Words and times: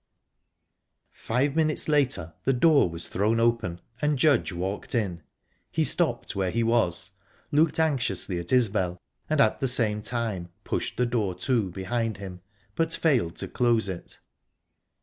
Five 1.13 1.55
minutes 1.55 1.87
later 1.87 2.33
the 2.43 2.53
door 2.53 2.89
was 2.89 3.07
thrown 3.07 3.39
open, 3.39 3.81
and 4.01 4.17
Judge 4.17 4.51
walked 4.51 4.95
in. 4.95 5.21
He 5.69 5.83
stopped 5.83 6.35
where 6.35 6.49
he 6.49 6.63
was, 6.63 7.11
looked 7.51 7.79
anxiously 7.79 8.39
at 8.39 8.51
Isbel 8.51 8.99
and 9.29 9.39
at 9.39 9.59
the 9.59 9.67
same 9.67 10.01
time 10.01 10.49
pushed 10.63 10.97
the 10.97 11.05
door 11.05 11.35
to, 11.35 11.69
behind 11.69 12.17
him, 12.17 12.41
but 12.73 12.95
failed 12.95 13.35
to 13.35 13.47
close 13.47 13.87
it. 13.87 14.19